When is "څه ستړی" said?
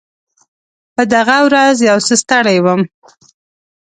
2.07-2.57